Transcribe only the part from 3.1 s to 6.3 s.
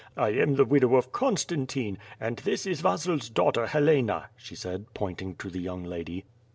daughter, Helena," she said, pointing to the young lady.